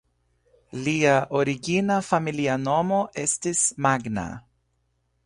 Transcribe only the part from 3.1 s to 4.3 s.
estis "Magna".